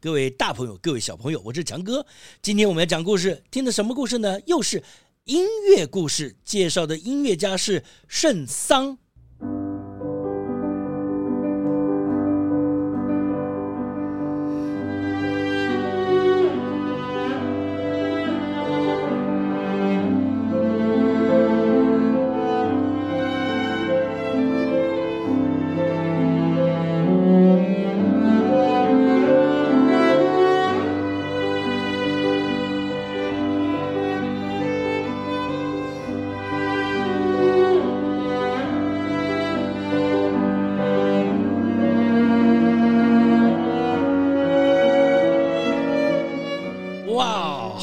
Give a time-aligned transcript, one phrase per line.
[0.00, 2.06] 各位大朋友，各位小朋友，我是强哥。
[2.40, 4.40] 今天我们要讲故事，听的什么故事呢？
[4.46, 4.82] 又是
[5.24, 8.96] 音乐故事，介绍的音乐家是圣桑。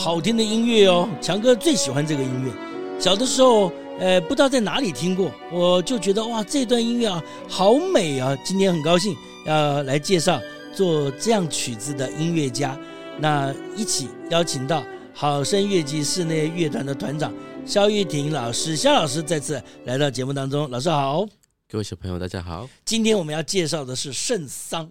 [0.07, 2.97] 好听的音乐哦，强哥最喜欢这个音乐。
[2.97, 3.69] 小的时候，
[3.99, 8.33] 呃，不知道在哪里听过，我就觉得哇，这段音乐啊，好美啊！
[8.41, 9.13] 今天很高兴
[9.45, 10.39] 要来介绍
[10.73, 12.79] 做这样曲子的音乐家。
[13.19, 14.81] 那一起邀请到
[15.13, 17.33] 好声乐集室内乐团的团长
[17.65, 20.71] 肖玉婷老师，肖老师再次来到节目当中。
[20.71, 21.27] 老师好，
[21.67, 22.69] 各位小朋友大家好。
[22.85, 24.89] 今天我们要介绍的是圣桑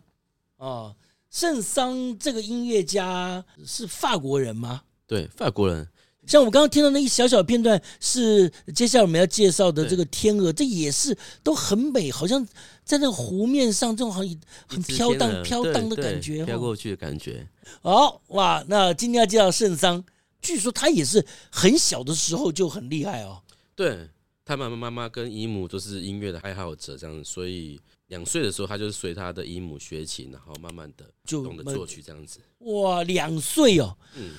[0.59, 0.95] 哦，
[1.31, 4.83] 圣桑这个音乐家是法国人吗？
[5.07, 5.89] 对，法国人，
[6.27, 12.45] 像我刚刚听到那一小小片段，是接下来我们要介绍的这个天鹅，这也是都很美，好像
[12.85, 17.47] 在那个湖面上，这种好像很飘荡、飘荡的感觉，飘过去的感觉。
[17.83, 20.05] 好哇，那今天要介绍圣桑，
[20.43, 23.41] 据说他也是很小的时候就很厉害哦。
[23.77, 24.09] 对，
[24.45, 32.41] 他妈妈、妈妈跟姨母都是音乐的爱好者，这样，所以两岁的时候他就是随他的姨母学琴，然后慢慢的就懂得作曲这样子。
[32.59, 33.97] 哇，两岁哦。
[34.17, 34.33] 嗯。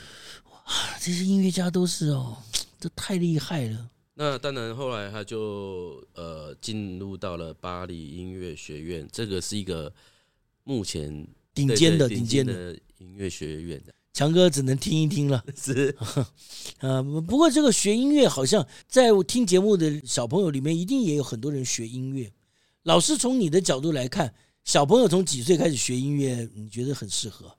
[0.68, 2.38] 啊，这些音乐家都是哦，
[2.80, 3.90] 这太厉害了。
[4.16, 9.94] 那当然，后来他就呃进入到了巴黎音乐学院，这个是一个
[10.64, 13.82] 目前顶尖的顶尖的音乐学院。
[14.14, 15.42] 强哥只能听一听了。
[15.56, 15.96] 是，
[16.80, 22.30] 呃，不过这个学音乐，好像在我听节目的小朋友里面，一定也有很多人学音乐。
[22.84, 24.34] 老师从你的角度来看，
[24.66, 27.56] 小朋友从几岁开始学音乐，你觉得很适合？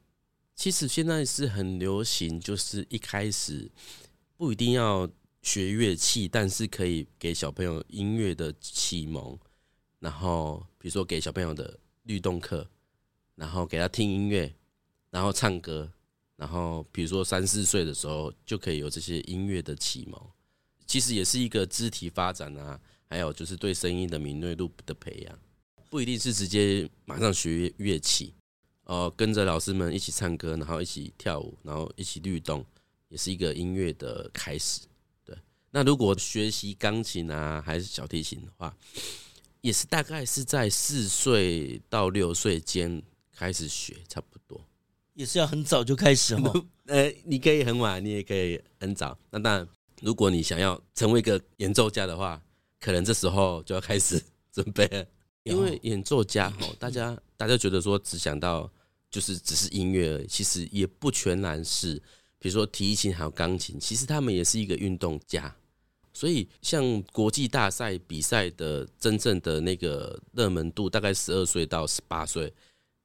[0.59, 3.71] 其实现在是很流行，就是一开始
[4.37, 5.09] 不一定要
[5.41, 9.39] 学乐器，但是可以给小朋友音乐的启蒙。
[10.01, 12.69] 然后比如说给小朋友的律动课，
[13.37, 14.53] 然后给他听音乐，
[15.11, 15.89] 然后唱歌，
[16.35, 20.21] 然后比如说三四岁的时候就可以有这些音乐的启蒙。
[20.89, 25.39] 其实也是一个肢体发展啊，还有就是对声音的敏锐度的培养，
[25.89, 28.35] 不一定是直接马上学乐器。
[28.89, 32.65] 哦，跟着老师们一起唱歌，然后一起跳舞，然后一起律动，
[33.11, 34.81] 也是一个音乐的开始。
[35.27, 35.37] 对，
[35.71, 38.75] 那如果学习钢琴啊，还是小提琴的话，
[39.61, 44.59] 也是大概是在四岁到六岁间开始学，差不多。
[45.13, 46.51] 也是要很早就开始吗？
[46.87, 49.19] 呃，你可以很晚，你也可以很早。
[49.31, 49.69] 那当然，
[50.01, 52.41] 如果你想要成为一个演奏家的话，
[52.81, 54.19] 可能这时候就要开始
[54.51, 55.05] 准备了。
[55.43, 58.71] 因为演奏家哦，大家大家觉得说只想到。
[59.11, 62.03] 就是只是音乐而已，其实也不全然是。
[62.41, 65.53] 比如说提琴还有钢琴，其实他们也是一个运动家。
[66.13, 72.53] 所以像国际大赛比赛的真正的那个热门度，大概十二岁到十八岁，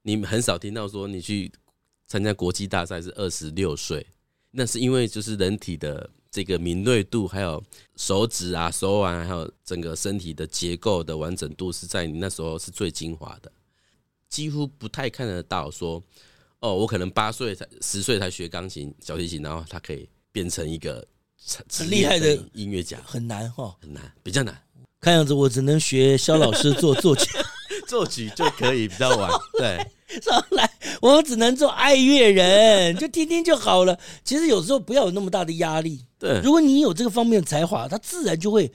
[0.03, 1.51] 你很少听到说你去
[2.07, 4.05] 参加国际大赛是二十六岁。
[4.51, 7.63] 那是因为就是人体的这个敏锐度，还有
[7.95, 13.51] 手指啊、手腕，还有整个身体的结构的完整度，是在你那时候是最精华的。
[14.33, 16.01] 几乎不太看得到说，
[16.59, 21.05] 哦，我可能八岁才十岁才学钢琴、小提琴，然后他可以变成一个
[21.71, 24.59] 很厉害的音乐家，很难哈，很难，比较难。
[24.99, 27.29] 看样子我只能学肖老师做 作曲，
[27.87, 29.29] 作曲就可以比较晚。
[29.59, 29.77] 对，
[30.19, 30.67] 上来
[30.99, 33.99] 我只能做爱乐人，就听听就好了。
[34.23, 36.03] 其实有时候不要有那么大的压力。
[36.17, 38.71] 对，如果你有这个方面的才华，它自然就会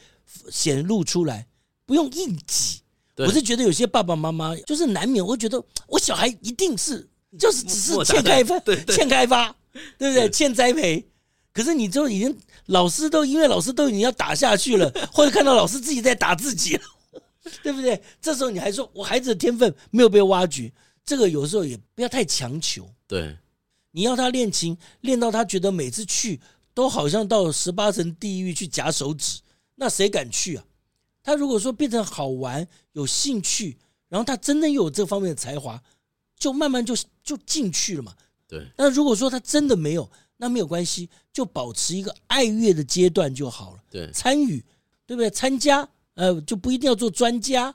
[0.52, 1.48] 显露出来，
[1.84, 2.82] 不用硬挤。
[3.26, 9.54] 我是觉得有些爸爸妈妈就是难免会觉得我小孩一定是就是只是欠开发，欠开发，
[9.98, 10.30] 对不对？
[10.30, 11.04] 欠栽培。
[11.52, 16.82] 可是你就已经老师都因为老师都已经要打下去了， 或者看到老师自己在打自己了，
[17.64, 18.00] 对不对？
[18.20, 20.72] 这时候你还说我孩子的天分没有被挖掘，
[21.04, 22.88] 这个有时候也不要太强求。
[23.08, 23.36] 对，
[23.90, 26.40] 你要他练琴，练到他觉得每次去
[26.72, 29.40] 都好像到十八层地狱去夹手指，
[29.74, 30.64] 那谁敢去啊？
[31.28, 33.76] 他如果说变成好玩、有兴趣，
[34.08, 35.78] 然后他真的有这方面的才华，
[36.38, 38.14] 就慢慢就就进去了嘛。
[38.48, 38.66] 对。
[38.78, 43.80] 那如果说他真的没有，那没有关系，就保持一个爱乐的阶段就好了。
[43.90, 44.64] 对，参与，
[45.04, 45.28] 对不对？
[45.28, 47.74] 参加，呃，就不一定要做专家。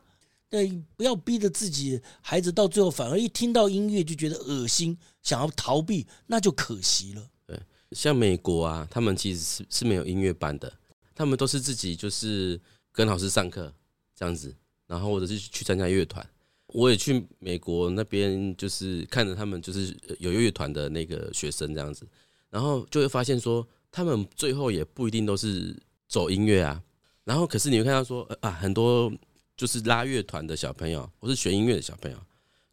[0.49, 7.29] 对，不要逼着自己孩子到最后反而一听到音乐就觉得恶心，想要逃避，那就可惜了。
[7.45, 7.59] 对，
[7.91, 10.73] 像美国啊，他们其实是是没有音乐班的，
[11.13, 12.59] 他们都是自己就是
[12.93, 13.73] 跟老师上课
[14.15, 14.55] 这样子，
[14.87, 16.25] 然后或者是去参加乐团。
[16.67, 22.07] 我也去美国那边，就是看着他们就是有乐团的那个学生这样子。
[22.49, 25.75] 然后就会发现说，他们最后也不一定都是
[26.07, 26.81] 走音乐啊。
[27.23, 29.11] 然后可是你会看到说，啊，很多
[29.57, 32.17] 就是拉乐团的小朋友，或是学音乐的小朋友，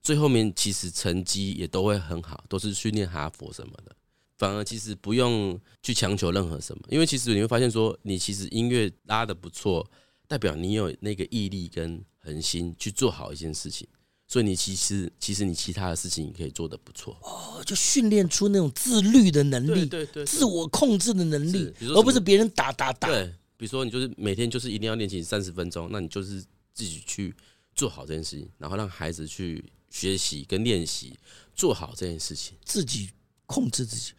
[0.02, 3.94] 最后面其实成绩也都会很好，都是去念哈佛什么的。
[4.38, 9.86] 反而其实不用去强求任何什么，因为其实你会发现说，你其实音乐拉得不错，
[10.30, 13.84] 代表你有那个毅力跟恒心去做好一件事情。
[14.28, 23.08] 所以你其实，其实你其他的事情你可以做的不错哦，就训练出那种自律的能力，对对对，自我控制的能力，而不是别人打打打。
[23.08, 26.40] 对，比如说你就是每天就是一定要练习三十分钟，那你就是
[26.72, 27.34] 自己去
[27.74, 31.18] 做好这件事情，然后让孩子去学习跟练习
[31.56, 33.10] 做好这件事情，自己
[33.46, 34.12] 控制自己。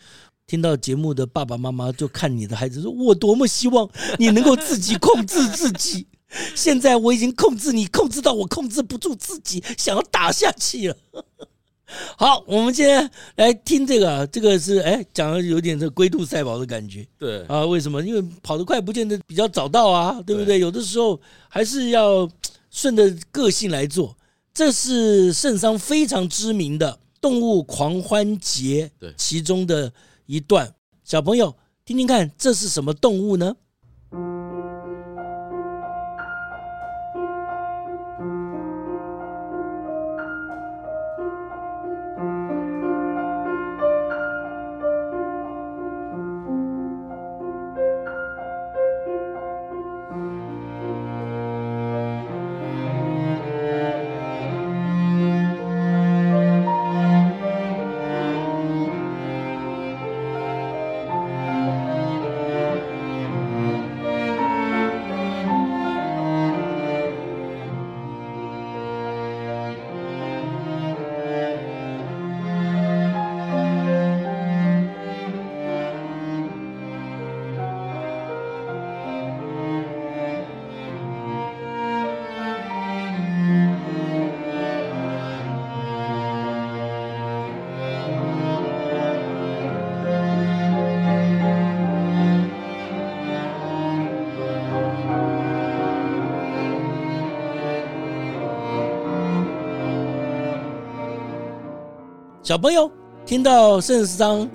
[0.52, 3.90] 听到节目的爸爸妈妈就看你的孩子说：“我多么希望
[4.20, 6.06] 你能够自己控制自己。
[6.54, 10.98] ”现在我已经控制你，控制到我控制不住自己，想要打下去了。
[12.18, 17.08] 好，我们今天来听这个，这个是哎，讲的有点这龟兔赛跑的感觉。
[17.18, 18.04] 对啊，为什么？
[18.04, 20.60] 因为跑得快不见得比较早到啊，对不对？
[20.60, 21.18] 有的时候
[21.48, 22.30] 还是要
[22.70, 24.18] 顺着个性来做。
[24.54, 29.94] 这是圣桑非常知名的动物狂欢节，对其中的
[30.32, 30.74] 一段。
[31.04, 33.54] 小朋友听听看，这是什么动物呢？
[102.52, 102.92] 小朋友
[103.26, 104.46] 听到圣桑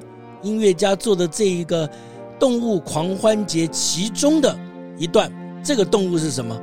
[0.43, 1.91] 音乐家做的这一个
[2.39, 4.55] 动物狂欢节其中的
[4.99, 5.33] 一段，
[5.65, 6.55] 这个动物是什么？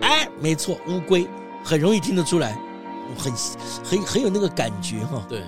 [0.00, 1.28] 哎，没错，乌龟，
[1.62, 2.58] 很容易听得出来，
[3.18, 3.30] 很
[3.84, 5.22] 很很有那个感觉哈。
[5.28, 5.42] 对，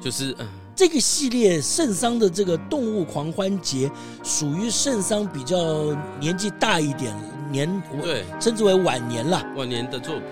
[0.00, 3.90] 就是嗯这个系列圣桑的这个动物狂欢节，
[4.22, 5.58] 属于圣桑比较
[6.20, 7.12] 年纪大一点，
[7.50, 10.24] 年对，称之为晚年了，晚年的作品。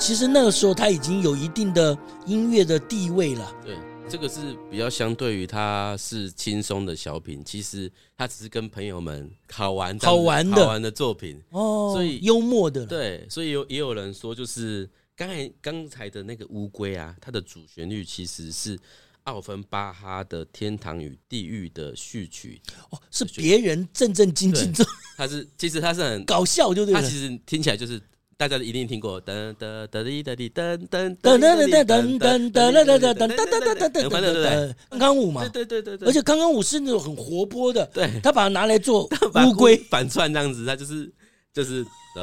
[0.00, 3.54] 其实那个时候他已经有一定的音乐的地位了。
[3.62, 3.76] 对，
[4.08, 12.86] 这个是比较相对于他是轻松的小品，其实他只是跟朋友们好玩、好玩的好玩的作品哦，所以幽默的。
[12.86, 18.78] 对，所以有也有人说，就是刚才刚才的那个乌龟啊，它的主旋律其实是
[19.24, 24.84] 奥芬巴哈的《天堂与地狱》的序曲哦，是别人正正经经做，
[25.18, 28.00] 他是其实他是很搞笑，就对了，他其实听起来就是。
[28.40, 39.06] 大家一定听过噔噔噔哩噔哩噔噔噔噔噔噔噔噔噔噔噔噔噔噔噔噔噔，康康舞嘛，对对对对，而且康康舞是那种很活泼的，对，他把它拿来做
[39.46, 41.12] 乌龟反串这样子，他就是
[41.52, 41.84] 就是
[42.16, 42.22] 哒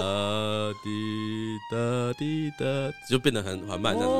[0.83, 0.89] 滴
[1.69, 2.65] 哒滴哒，
[3.07, 4.17] 就变得很缓慢这样子，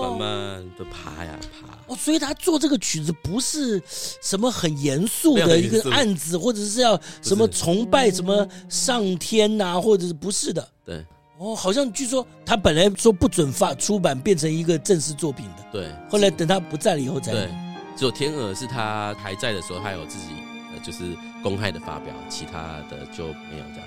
[0.00, 1.78] 缓慢的爬呀爬。
[1.92, 11.04] 哦，所以他做这个曲子不是什么很严肃的一个案子，或者是要什么崇拜什么上天呐，或者是不是的，对。
[11.38, 15.64] 哦，好像据说他本来说不准发出版，变成一个正式作品的。
[15.72, 17.32] 对，后来等他不在了以后才。
[17.32, 17.48] 对，
[17.96, 20.26] 只有天鹅是他还在的时候，他有自己
[20.72, 23.86] 呃，就是公开的发表，其他的就没有这样。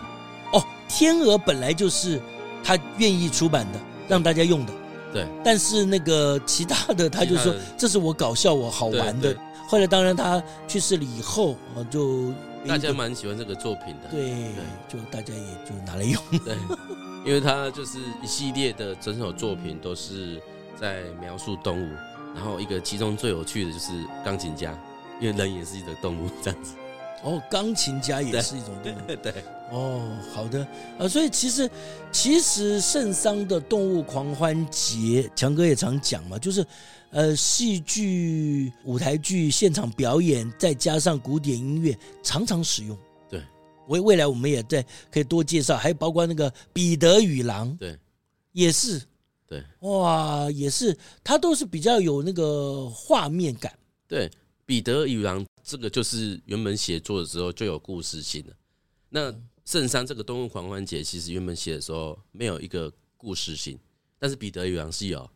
[0.51, 2.21] 哦，天鹅本来就是
[2.63, 4.73] 他愿意出版的，让大家用的。
[5.13, 5.25] 对。
[5.43, 9.33] 但是那个其他的，他就说这是我搞笑我好玩的。
[9.69, 12.33] 后来当然他去世了以后啊，就
[12.67, 14.09] 大家蛮喜欢这个作品的。
[14.09, 14.51] 对，
[14.87, 16.21] 就大家也就拿来用。
[16.43, 16.55] 对，
[17.25, 20.41] 因为他就是一系列的整首作品都是
[20.79, 21.95] 在描述动物，
[22.35, 23.91] 然后一个其中最有趣的就是
[24.23, 24.77] 钢琴家，
[25.19, 26.73] 因为人也是一个动物这样子。
[27.23, 28.97] 哦，钢琴家也是一种动物。
[29.07, 29.33] 对，对。
[29.71, 30.65] 哦，好的。
[30.97, 31.69] 啊，所以其实
[32.11, 36.65] 其实圣桑的动物狂欢节，强哥也常讲嘛，就是
[37.09, 42.97] 呃，戏剧、舞台剧现场表演，再加上古典音乐，常常使用。
[43.29, 43.41] 对，
[43.87, 47.97] 未未来我们也在可以多介绍，还有包括那个彼得与狼，对，
[48.53, 49.01] 也是，
[49.47, 53.73] 对，哇，也是，它都是比较有那个画面感。
[54.07, 54.31] 对，
[54.67, 55.43] 彼得与狼。
[55.63, 58.55] 这个就是原本写作的时候就有故事性的。
[59.09, 59.33] 那
[59.65, 63.77] 圣山这个动物狂欢节，其实原本写的时候没有一个故事性，
[64.17, 65.29] 但是彼得与狼是有，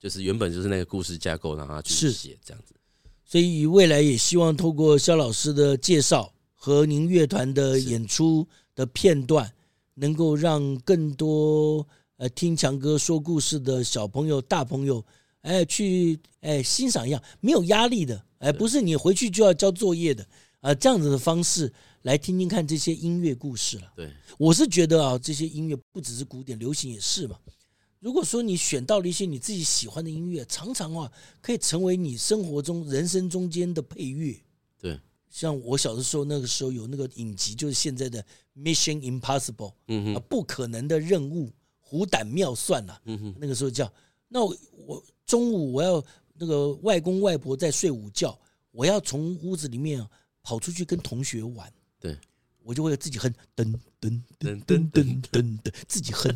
[0.00, 2.74] 就是原本就是那个故事架构，让他去写这样子。
[3.24, 8.44] 所以未来也希望透过肖老师的介绍和您乐团的演出
[8.74, 9.52] 的片段，
[9.94, 15.04] 能够让更多呃听强哥说故事的小朋友、大朋友，
[15.48, 18.22] 哎去哎欣赏一样没有压力的。
[18.38, 20.24] 哎，不是你回去就要交作业的
[20.60, 23.92] 啊，这样子的方式来听听看这些音乐故事了。
[23.96, 27.36] 对，我是觉得啊，这些音乐不只是古典，流行也是嘛。
[27.98, 34.38] 如果说你选到了一些你自己喜欢的音乐，常常啊可以成为你生活中、人生中间的配乐。
[34.80, 38.22] 对，像我小的时候，那个时候有那个影集，就是现在的
[38.56, 41.50] 《Mission Impossible》，嗯哼，不可能的任务，
[41.80, 43.92] 虎胆妙算啊，嗯哼，那个时候叫。
[44.28, 46.04] 那我，我中午我要。
[46.40, 48.38] 那个外公外婆在睡午觉，
[48.70, 50.00] 我要从屋子里面
[50.40, 51.68] 跑出去跟同学玩。
[51.98, 52.16] 对，
[52.62, 56.32] 我就会自己哼噔噔噔噔噔噔噔，自己哼。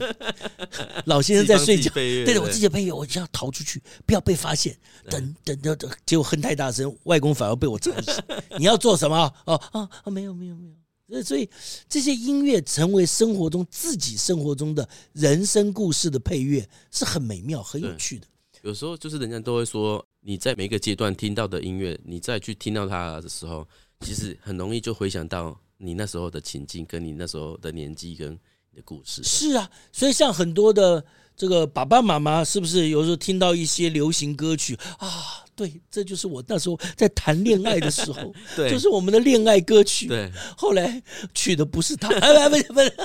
[1.04, 4.76] 老先生在睡觉，对着我自己的配乐，我就要逃出去，不要被发现。
[5.08, 8.12] 噔噔噔噔，结果哼太大声，外公反而被我吵醒。
[8.58, 9.32] 你要做什么？
[9.46, 11.22] 哦啊啊，没有没有没有。
[11.22, 11.48] 所以
[11.88, 18.26] 这些音乐成为生活中自己生活中的人生故事的配乐，是很美妙、很有趣的。
[18.62, 23.66] 有时候就是人家都会说，你在每一个阶段听到的音乐，你再去听到它的时候，
[24.00, 29.22] 其实很容易就回想到你那时候的情境，跟你那时候的年纪跟你的故事。
[29.24, 31.04] 是啊，所以像很多的
[31.36, 35.44] 这个爸爸妈妈，是不是有时候听到一些流行歌曲啊？
[35.56, 40.06] 对，这就是我那时候在谈恋爱的时候， 对，就是我们的恋爱歌曲。
[40.06, 41.02] 对，后来
[41.34, 42.96] 娶的不是他，哎， 不是不是。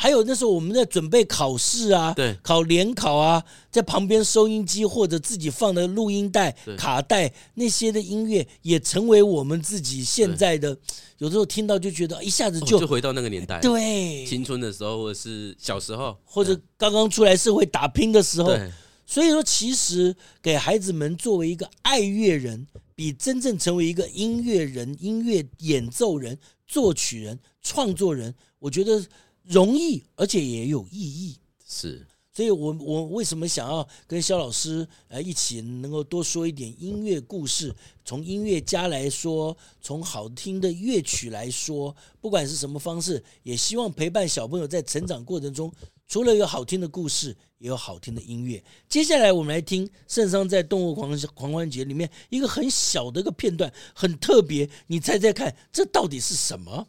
[0.00, 10.78] 还有那时候我们在准备考试啊，对，考联考啊，在旁边收音机或者自己放的录音带、卡带那些的音乐，也成为我们自己现在的。
[11.18, 18.56] 有时候听到就觉得一下子就、哦、就回到那个年代，对，青春的时候，或者是小时候，或者刚刚出来社会打拼的时候。
[19.04, 26.38] 所以说，其实给孩子们作为一个爱乐人，比真正成为一个音乐人、音乐演奏人、
[26.68, 29.02] 作曲人、创作人，我觉得。
[29.48, 31.36] 容易，而且也有意义。
[31.66, 37.74] 是，所以我我为什么想要跟肖老师呃一起能够多说一点音乐故事？
[38.04, 45.72] 从音乐家来说，从好听的乐曲来说，不管是什么方式，也希望陪伴小朋友在成长过程中，
[46.06, 48.62] 除了有好听的故事，也有好听的音乐。
[48.88, 54.68] 接下来我们来听圣桑在动物狂狂欢节里面一个很小的一个片段，很特别。
[54.86, 56.86] 你猜猜看，这到底是什么？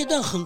[0.00, 0.42] 这段很、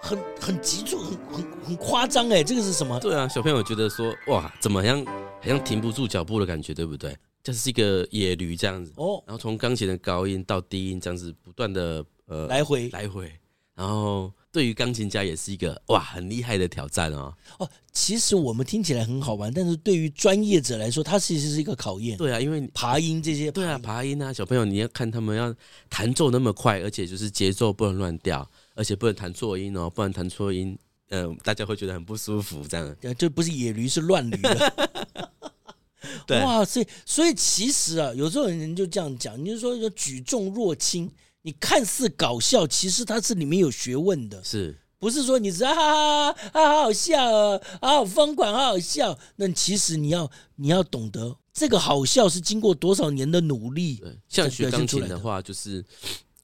[0.00, 2.42] 很、很急促，很、很、很夸张哎！
[2.42, 2.98] 这个是什么？
[2.98, 7.14] 对啊，小朋友觉得说哇，怎么样，好像停不住脚步的感觉，对不对？
[7.44, 13.30] 就是一个野驴这样子哦，然后从钢琴的高音到低音这样子不断的呃来回来回，
[13.74, 17.32] 然后对于钢琴家也是一个哇很厉害的挑战哦。
[17.58, 22.16] 哦，其实我们听起来很好玩，但是对于专业者来说，它其实是一个考验。
[22.16, 25.54] 对啊，因为爬音这些，对啊，爬音啊，小朋友你要看他们要
[25.90, 28.48] 弹奏那么快，而且就是节奏不能乱掉。
[28.76, 30.78] 而且不能弹错音哦，不然弹错音，
[31.08, 32.62] 嗯、呃，大家会觉得很不舒服。
[32.68, 35.30] 这样， 这不是野驴，是乱驴的。
[36.24, 36.86] 对，哇塞！
[37.04, 41.10] 所以其实啊，有时候人就这样讲，你就说举重若轻，
[41.42, 49.18] 你看似搞笑，其实它是里面有学问的，是不是说你是啊啊啊好好笑啊，好疯狂，好好笑？
[49.36, 53.96] 那其实你要你要懂得，这个好笑是经过多少年的努力。
[53.96, 55.84] 对，像学钢琴的话，就是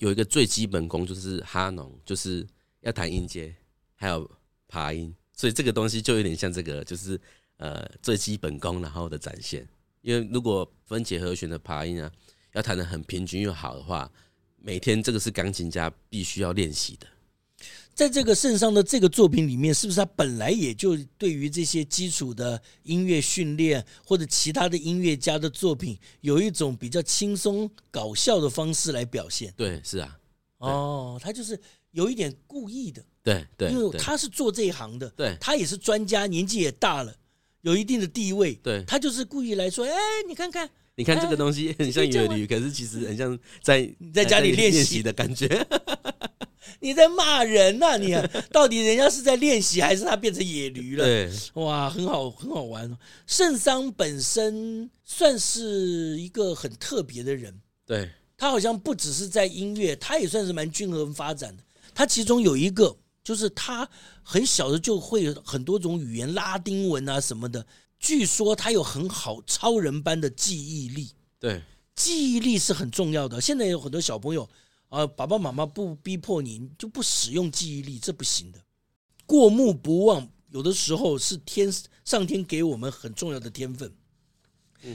[0.03, 2.45] 有一个最基本功，就是哈农，就是
[2.81, 3.55] 要弹音阶，
[3.95, 4.29] 还有
[4.67, 7.19] 爬音，所以这个东西就有点像这个，就是
[7.59, 9.65] 呃最基本功然后的展现。
[10.01, 12.11] 因为如果分解和弦的爬音啊，
[12.55, 14.11] 要弹得很平均又好的话，
[14.57, 17.07] 每天这个是钢琴家必须要练习的。
[17.95, 29.53] 在这个圣上的这个作品里面，是不是他本来也就对于这些基础的音乐训练，或者其他的音乐家的作品，有一种比较轻松搞笑的方式来表现？
[29.57, 30.19] 对，是啊。
[30.59, 31.59] 哦，他就是
[31.91, 33.05] 有一点故意的。
[33.23, 37.15] 对对，因为他是做这一行的，对，他也是专家，年纪也大了。
[37.61, 39.93] 有一定的地位，对，他就是故意来说，哎，
[40.27, 45.47] 你看看，你看这个东西很像乐理，可是其实很像在你在家里练习的感觉。
[46.81, 47.97] 你在骂人呐？
[47.97, 48.15] 你
[48.51, 51.05] 到底人家是在练习，还是他变成野驴了？
[51.05, 52.97] 对，哇，很好，很好玩。
[53.27, 61.63] 圣桑本身算是一个很特别的人，对，他好像不只是在音乐，他也算是蛮均衡发展的。
[61.95, 62.97] 他其中有一个。
[63.25, 63.89] 就是他
[64.21, 67.65] 很小的就会很多种语言，拉丁文啊什么的。
[68.01, 71.13] 据说他有很好超人般的记忆力。
[71.39, 71.63] 对，
[71.95, 73.41] 记忆力是很重要的。
[73.41, 74.51] 现在有很多小朋友
[74.93, 78.63] 啊，爸爸妈妈不逼迫你，你就不使用记忆力，这不行的。
[79.25, 81.73] 过目不忘有的时候是天
[82.05, 83.91] 上天给我们很重要的天分。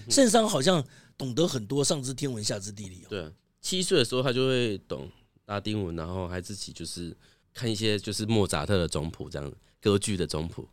[0.09, 0.85] 圣桑好像
[1.17, 3.05] 懂得很多，上知天文，下知地理。
[3.09, 5.09] 对，七岁的时候他就会懂
[5.47, 7.17] 拉丁文，然后还自己就是。
[7.53, 9.51] 看一些就是莫扎特的总谱，这样
[9.81, 10.69] 歌剧的总谱。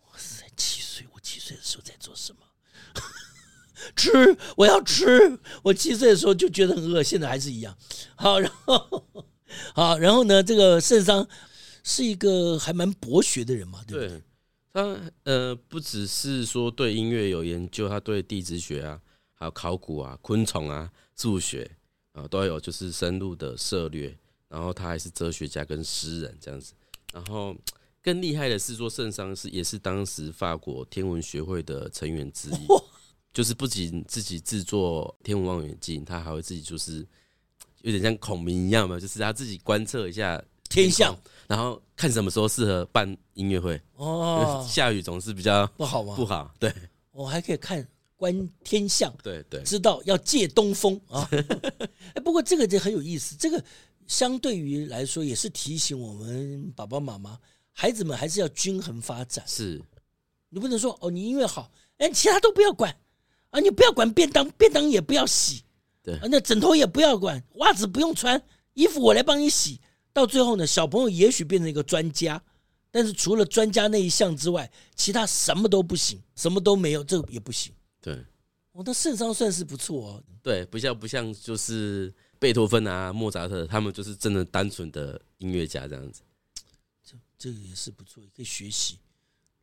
[0.00, 1.06] 哇塞，七岁！
[1.12, 2.40] 我七岁的时候在做什么？
[3.96, 5.38] 吃，我要吃。
[5.64, 7.76] 我七岁的时候就觉得很饿，现在还是一样。
[8.14, 9.04] 好，然后
[9.74, 10.42] 好，然后呢？
[10.42, 11.26] 这个圣桑
[11.82, 14.08] 是一个还蛮博学的人嘛，对不对？
[14.08, 14.22] 对
[14.72, 19.00] 他呃，不只是说对音乐有研究，他对地质学啊，
[19.34, 21.68] 还有考古啊、昆虫啊、数学
[22.12, 24.16] 啊，都有就是深入的涉略。
[24.48, 26.72] 然后他还是哲学家跟诗人这样子，
[27.12, 27.54] 然后
[28.00, 32.54] 更厉害的是说圣桑是也是当时法国天文学会的成员之一，
[33.36, 37.06] 就是不仅自己制作天文望远镜，他还会自己就是
[37.82, 41.14] 有点像孔明一样嘛，就是他自己观测一下天象，
[41.46, 46.16] 然后看什么时候适合办音乐会哦， 下雨总是比较不好吗？
[46.16, 46.72] 不好，对，
[47.12, 51.28] 我还可以看观天象，对对，知道要借东风啊，
[52.16, 53.62] 哎，不过这个就很有意思，这个。
[54.06, 57.36] 相对于来说，也是提醒我们爸爸妈妈，
[57.72, 59.44] 孩子们还是要均衡发展。
[59.48, 59.82] 是，
[60.48, 62.96] 你不能说哦，你音乐好，哎，其他都不要管
[63.56, 65.62] 啊，你不要管便当，便当也不要洗，
[66.02, 68.40] 对，啊，那枕头也不要管，袜子不用穿，
[68.74, 69.80] 衣服我来帮你洗。
[70.12, 72.42] 到最后呢，小朋友也许变成一个专家，
[72.90, 77.72] 但是除了专家那一项之外，其他什么都不行，什么都没有，这个也不行。
[78.02, 78.22] 对，
[78.72, 80.22] 我的圣桑算是不错哦。
[80.42, 82.12] 对，不像不像就是。
[82.38, 86.20] 贝多芬啊，莫扎特，他们就是真的单纯的音乐家这样子，
[87.02, 88.98] 这这个也是不错，也可以学习。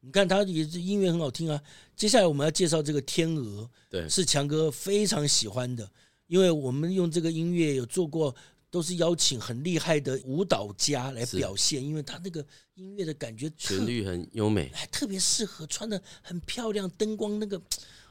[0.06, 1.62] 你看他也是音乐很好听啊。
[1.96, 5.90] 接下来我们要介绍这个《天鹅》，对，是强哥非常喜欢的，
[6.28, 8.36] 因为我们用这个音乐有做过，
[8.70, 17.62] 都是邀请很厉害的舞蹈家来表现，因为他那个音乐的感觉旋律很优美，还特别适合穿的很漂亮，灯光那个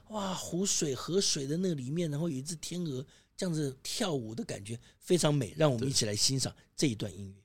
[0.08, 3.04] 哇，湖水河水的那个里面，然后有一只天鹅。
[3.34, 7.41] 这样子跳舞的感觉非常美，让我们一起来欣赏这一段音乐。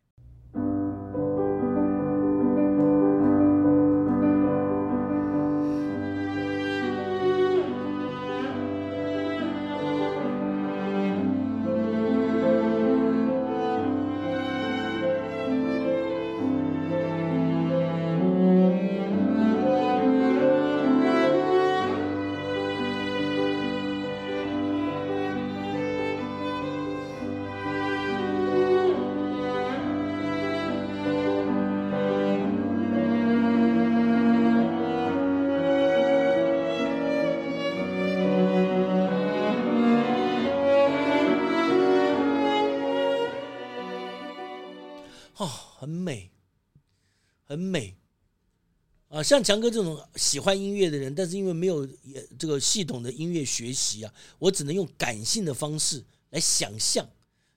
[49.27, 51.85] 像强哥这种喜欢音乐的人，但是因为没有
[52.39, 57.05] 这个系统的音乐学习啊，我只能用感性的方式来想象。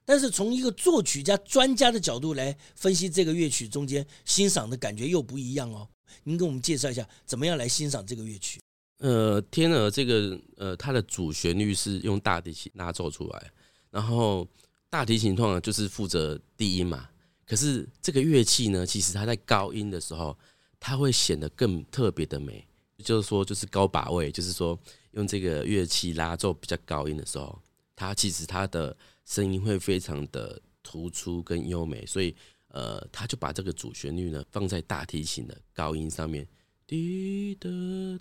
[0.05, 5.87] 但是从一个作曲家专家的角度来分析这个乐曲中间欣赏的感觉又不一样哦。
[6.25, 8.61] 您给我们介绍一下，怎么样来欣赏这个乐曲？
[8.99, 13.53] 呃，天鹅这个呃，它的主旋律是用大提琴拉奏出来，
[13.93, 14.45] 然后
[14.89, 17.09] 大提琴通常就是负责低音嘛，
[17.47, 20.37] 可是这个乐器呢，其实它在高音的时候，
[20.81, 22.67] 它会显得更特别的美。
[23.05, 24.79] 就是说，就是高把位，就是说
[25.13, 27.57] 用这个乐器拉奏比较高音的时候，
[27.95, 32.35] 它其实它的声音会非常的突出跟优美，所以
[32.69, 36.47] 呃，他就把这个主旋律呢放在大提琴的高音上面，
[36.87, 37.69] 滴答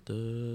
[0.02, 0.14] 答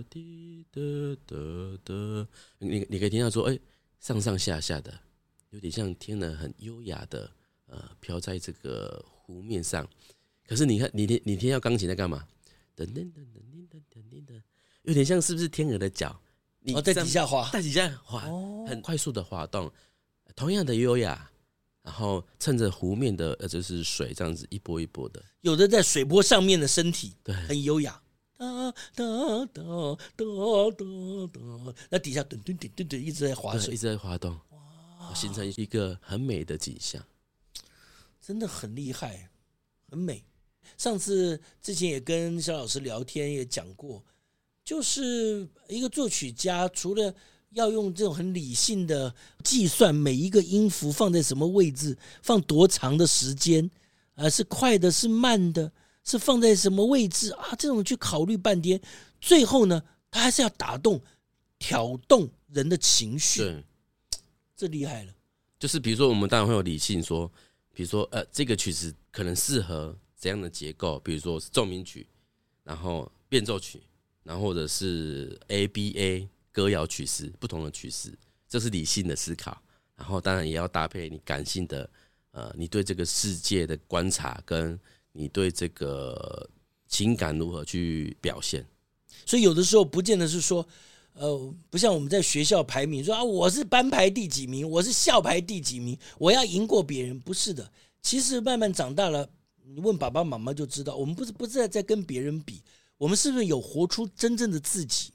[0.10, 0.82] 滴答
[1.26, 1.36] 答
[1.84, 3.60] 答，你你可以听到说，哎，
[4.00, 4.92] 上上下下的，
[5.52, 7.30] 有点像天呢很优雅的
[7.68, 9.88] 呃飘在这个湖面上，
[10.48, 12.28] 可是你看你听你听到钢琴在干嘛？
[14.84, 16.22] 有点像是不是天鹅的脚？
[16.60, 17.50] 你在底下滑。
[17.52, 18.22] 在底下滑
[18.68, 19.72] 很快速的滑动。
[20.36, 21.32] 同样的优雅
[21.82, 25.24] 然后趁着湖面的呃就是水这样子一波一波的。
[25.42, 27.34] 有的在水波上面的身体对。
[27.34, 28.02] 很优雅。
[28.38, 28.46] 哒
[28.94, 29.06] 哒
[29.54, 29.64] 哒
[30.18, 30.26] 哒
[30.76, 30.86] 哒
[31.32, 35.14] 哒那底下噔噔噔噔一直在滑水一直在滑动哇。
[35.14, 37.02] 形成一个很美的景象。
[38.20, 39.30] 真的很厉害
[39.90, 40.24] 很美。
[40.78, 44.04] 上次之前也跟肖老师聊天也讲过，
[44.64, 47.14] 就是一个作曲家除了。
[47.52, 53.72] 要用这种很理性的计算，每一个音符放在什么位置，放多长的时间，
[54.16, 55.72] 啊，是快的，是慢的，
[56.04, 57.56] 是放在什么位置啊？
[57.58, 58.82] 这种去考虑半天，
[59.22, 61.02] 最后呢，他还是要打动、
[61.58, 63.40] 挑动人的情绪。
[63.42, 63.64] 对，
[64.58, 65.14] 这厉害了。
[65.58, 67.32] 就是比如说，我们当然会有理性说，
[67.74, 71.00] 比如说，呃，这个曲子可能适合怎样的结构？
[71.00, 72.08] 比如说是奏鸣曲，
[72.64, 73.82] 然后变奏曲，
[74.24, 76.28] 然后或者是 ABA。
[76.56, 79.62] 歌谣曲式，不同的曲式，这是理性的思考。
[79.98, 81.90] 然后当然也要搭配你感性的，
[82.32, 84.80] 呃，你对这个世界的观察，跟
[85.12, 86.50] 你对这个
[86.88, 88.66] 情感如何去表现。
[89.26, 90.66] 所以有的时候不见得是说，
[91.16, 97.20] 呃，不像我们在学校排名，说啊，我是班排第几名，我是校排第几名，我要赢过别人。
[97.20, 97.70] 不是的，
[98.02, 99.30] 其实慢慢长大了，
[99.68, 102.62] 你问爸爸妈妈就知道，我们不是不是在在跟别人比，
[102.98, 105.12] 我们是不是有活出真正的自己？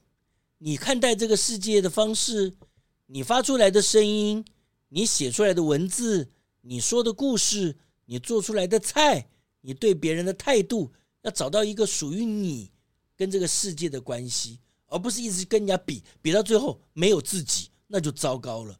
[0.59, 2.55] 你看待这个世界的方式，
[3.07, 4.45] 你发出来的声音，
[4.89, 6.29] 你写出来的文字，
[6.63, 12.71] 你说的故事，你做出来的菜，你对别人的态度，要找到一个属于你
[13.17, 14.59] 跟这个世界的关系，
[14.89, 18.79] 而不是一直跟人家比，比到最后没有自己，那就糟糕了。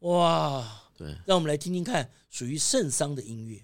[0.00, 3.62] 哇，对，让我们来听听看属于圣桑的音乐。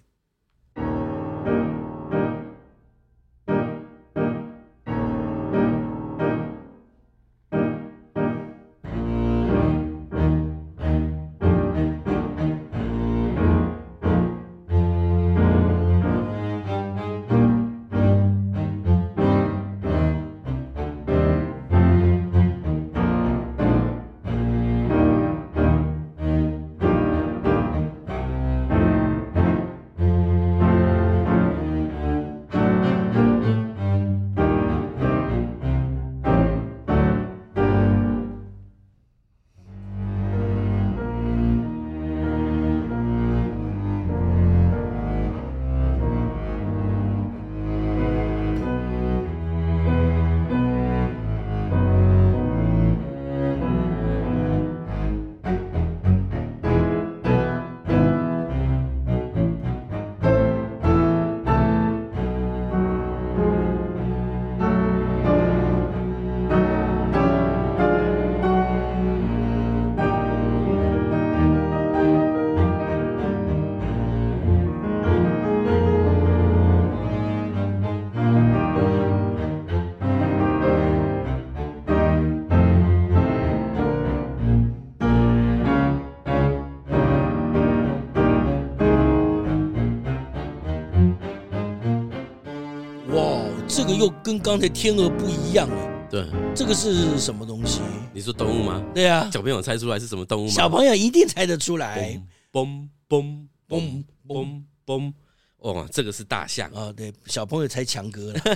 [93.85, 97.81] 个又跟刚才天鹅不一样了，对，这个是什么东西？
[98.13, 98.83] 你说动物吗？
[98.93, 100.51] 对呀，小朋友猜出来是什么动物吗？
[100.51, 102.21] 小朋友一定猜得出来。
[102.51, 105.13] 嘣嘣嘣嘣嘣，
[105.57, 106.91] 哦，这个是大象啊！
[106.95, 108.39] 对，小朋友猜强哥了。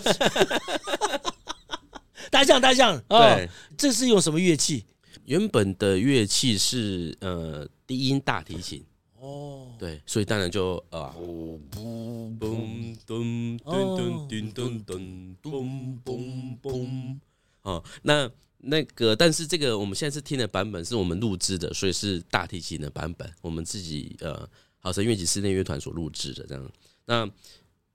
[2.31, 4.85] 大象，大象，对，这是用什么乐器？
[5.25, 8.83] 原本的乐器是呃低音大提琴。
[9.21, 17.19] 哦，对，所以当然就啊，嘣嘣咚咚咚咚咚咚咚嘣嘣，
[17.63, 26.71] 哦，那那个，但是这个我们现在是听的版本是我们录制的，所以是大提琴的版本，我们自己呃好声乐器室内乐团所录制的这样。
[27.05, 27.29] 那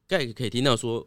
[0.07, 1.07] 盖可以听到说，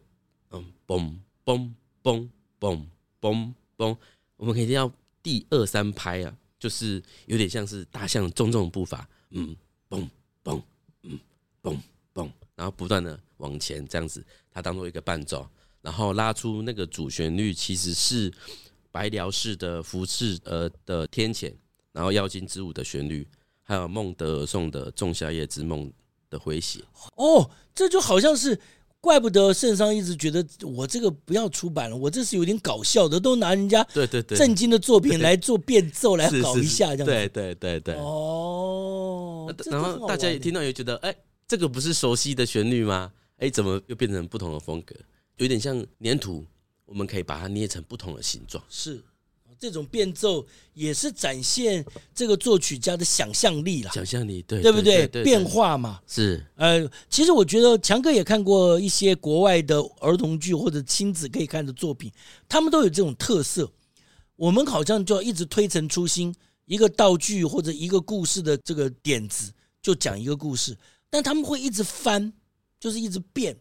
[0.49, 1.13] 嗯，嘣
[1.45, 2.27] 嘣嘣
[2.59, 2.83] 嘣
[3.21, 3.97] 嘣嘣，
[4.37, 9.55] 我们可以听到第二三拍啊，就是有点像是大象重重的步伐，嗯。
[9.89, 10.07] 嘣
[10.43, 10.61] 嘣
[11.63, 11.79] 嘣
[12.13, 15.47] 嘣，然后不断的往前这样子，它当做一个伴奏，
[15.81, 18.31] 然后拉出那个主旋律，其实是
[18.91, 21.53] 白辽氏的浮世呃的天谴，
[21.91, 23.27] 然后妖精之舞的旋律，
[23.63, 25.91] 还有孟德尔颂的仲夏夜之梦
[26.29, 26.81] 的诙谐。
[27.15, 28.59] 哦，这就好像是。
[29.07, 39.49] 怪不得圣桑一直觉得我这个不要出版了，我这是有点搞笑的，都拿人家对对对正经的作品来做变奏来搞一下，这样对对对对哦。
[39.71, 41.15] 然后大家也听到也觉得，哎，
[41.47, 43.13] 这个不是熟悉的旋律吗？
[43.37, 44.93] 哎，怎么又变成不同的风格？
[45.37, 46.43] 有点像粘土，
[46.85, 48.61] 我们可以把它捏成不同的形状。
[48.67, 49.01] 是。
[49.59, 55.07] 这种变奏也是展现这个作曲家的想象力了，想象力对对不对？
[55.23, 56.45] 变化嘛，是。
[56.55, 62.11] 呃，其实我觉得强哥也看过一些国外的儿童剧或者亲子可以看的作品，
[62.47, 63.71] 他们都有这种特色。
[64.35, 66.33] 我们好像就要一直推陈出新，
[66.65, 70.77] 一个道具或者一个故事的这个点子就讲一个故事，
[71.09, 72.31] 但他们会一直翻，
[72.79, 73.57] 就是一直变。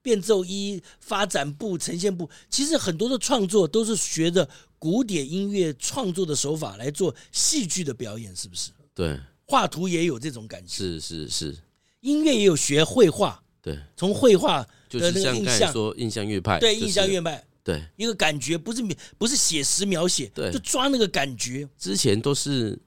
[0.00, 4.48] 变奏一、发展部、呈现部，其实很多的创作都是学着
[4.78, 8.70] 古典音乐创作的手法来做戏剧的表演，是不是？
[8.94, 10.74] 对，画图也有这种感觉。
[10.74, 11.56] 是是是，
[12.00, 13.42] 音乐也有学绘画。
[13.60, 18.82] 对，从绘画的那个印象说印象乐派，对，印象乐派，对，一个感觉不是
[19.18, 21.68] 不是写实描写，对，就抓那个感觉。
[21.76, 22.78] 之前都是，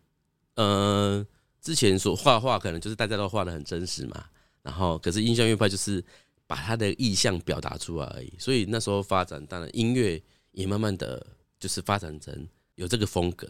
[0.56, 1.26] 呃，
[1.62, 4.26] 之前所画画可能就是大家都画的很真实嘛，
[4.64, 6.04] 然后可是印象乐派就是。
[6.48, 11.26] 把他的意象表达出来而已，所以那时候发展，当然音乐也慢慢的
[11.62, 12.46] 就是发展成
[12.76, 13.48] 有这个风格，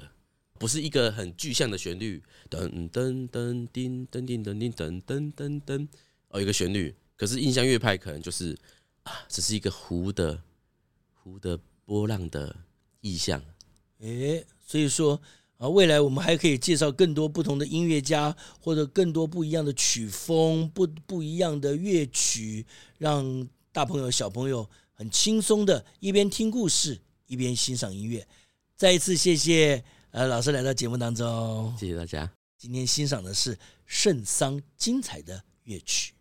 [0.60, 5.88] 不是一个很具象的旋律，噔噔噔叮噔叮噔叮噔噔噔噔，
[6.28, 6.94] 哦，一个旋律。
[7.16, 8.56] 可是印象乐派可能就是
[9.04, 10.40] 啊，只是一个湖的
[11.14, 12.56] 湖的波浪的
[13.00, 13.42] 意象。
[14.02, 15.20] 诶，所以说。
[15.62, 22.66] 啊，未来我们还可以介绍更多不同的音乐家，或者更多不一样的曲风，不不一样的乐曲，
[22.98, 27.00] 让大朋友小朋友很轻松的一边听故事
[27.32, 28.28] 一边欣赏音乐。
[28.76, 32.30] 再一次谢谢呃老师来到节目当中，谢谢大家。
[32.58, 36.14] 今天欣赏的是圣桑精彩的乐曲。